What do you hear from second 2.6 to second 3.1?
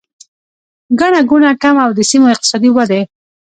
ودې